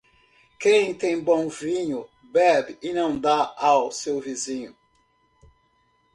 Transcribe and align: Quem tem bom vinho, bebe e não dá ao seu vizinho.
Quem 0.59 0.95
tem 0.95 1.21
bom 1.21 1.47
vinho, 1.47 2.09
bebe 2.33 2.75
e 2.81 2.91
não 2.91 3.19
dá 3.19 3.53
ao 3.55 3.91
seu 3.91 4.19
vizinho. 4.19 4.75